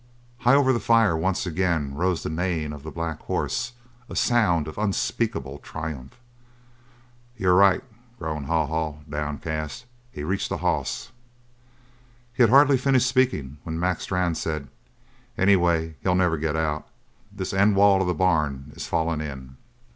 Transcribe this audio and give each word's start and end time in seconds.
High 0.39 0.55
over 0.55 0.73
the 0.73 0.79
fire, 0.79 1.15
once 1.15 1.45
again 1.45 1.93
rose 1.93 2.23
the 2.23 2.29
neighing 2.31 2.73
of 2.73 2.81
the 2.81 2.89
black 2.89 3.19
horse, 3.21 3.73
a 4.09 4.15
sound 4.15 4.67
of 4.67 4.79
unspeakable 4.79 5.59
triumph. 5.59 6.17
"You're 7.37 7.53
right," 7.53 7.83
groaned 8.17 8.47
Haw 8.47 8.65
Haw, 8.65 8.95
downcast. 9.07 9.85
"He's 10.11 10.23
reached 10.23 10.49
the 10.49 10.57
hoss!" 10.57 11.11
He 12.33 12.41
had 12.41 12.49
hardly 12.49 12.77
finished 12.79 13.07
speaking 13.07 13.57
when 13.61 13.79
Mac 13.79 14.01
Strann 14.01 14.33
said: 14.33 14.69
"Anyway, 15.37 15.93
he'll 16.01 16.15
never 16.15 16.37
get 16.39 16.55
out. 16.55 16.87
This 17.31 17.53
end 17.53 17.75
wall 17.75 18.01
of 18.01 18.07
the 18.07 18.15
barn 18.15 18.71
is 18.75 18.87
fallin' 18.87 19.21
in." 19.21 19.55